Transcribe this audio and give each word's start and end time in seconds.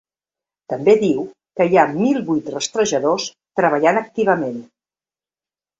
També 0.73 0.95
diu 1.03 1.19
que 1.61 1.67
hi 1.75 1.79
ha 1.81 1.85
mil 1.99 2.19
vuit 2.31 2.49
rastrejadors 2.57 3.29
treballant 3.61 4.05
activament. 4.05 4.63